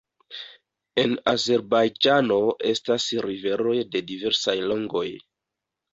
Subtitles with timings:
[1.01, 2.39] En Azerbajĝano
[2.71, 5.09] estas riveroj de diversaj longoj.